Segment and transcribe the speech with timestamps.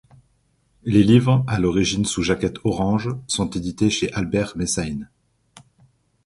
[0.81, 5.01] Les livres, à l'origine sous jaquette orange, sont édités chez Albert Messein.